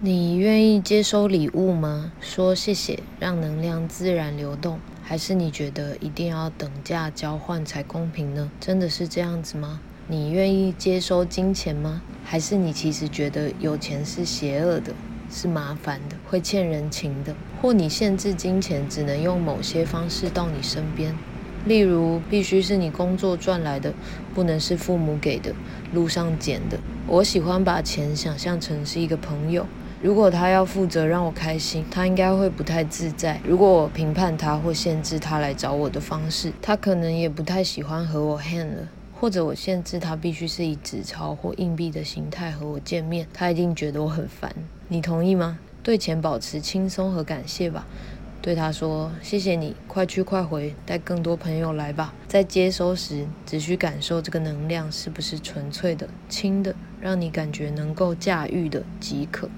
[0.00, 2.12] 你愿意接收礼物吗？
[2.20, 8.48] 说谢谢，让能量自然流动，还是你觉得一定要等价交换才公平呢？
[8.60, 9.80] 真的是这样子吗？
[10.06, 12.00] 你愿意接收金钱吗？
[12.24, 14.94] 还是你其实觉得有钱是邪恶的，
[15.32, 17.34] 是麻烦的，会欠人情的？
[17.60, 21.12] 或你限制金钱只能用某些方式到你身边，
[21.66, 23.92] 例如必须是你工作赚来的，
[24.32, 25.52] 不能是父母给的、
[25.92, 26.78] 路上捡的。
[27.08, 29.66] 我喜欢把钱想象成是一个朋友。
[30.00, 33.40] 如果他要负责让我开心，他应该会不太自在。
[33.44, 38.88] 如果我评判他或限制他来找我的方式，他可能也不太喜欢和我 hand 了。
[39.20, 44.54] 或者我限制他必须是以纸钞或硬币的形态和我见面，他一定觉得我很烦。
[44.86, 45.58] 你同意吗？
[45.82, 47.84] 对钱保持轻松和感谢吧。
[48.40, 59.50] 对他说：“谢谢你，快去快回，带更多朋友来吧。”在接收时，只需感受这个能量是不是纯粹的、轻的，让你感觉能够驾驭的即可。